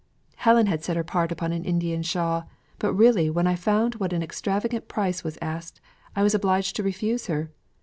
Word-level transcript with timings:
"Helen 0.37 0.65
had 0.65 0.83
set 0.83 0.97
her 0.97 1.05
heart 1.07 1.31
upon 1.31 1.51
an 1.51 1.63
Indian 1.63 2.01
shawl, 2.01 2.49
but 2.79 2.91
really 2.91 3.29
when 3.29 3.45
I 3.45 3.53
found 3.55 3.97
what 4.01 4.13
an 4.13 4.23
extravagant 4.23 4.87
price 4.87 5.23
was 5.23 5.37
asked, 5.43 5.79
I 6.15 6.23
was 6.23 6.33
obliged 6.33 6.75
to 6.77 6.81
refuse 6.81 7.27
her. 7.27 7.51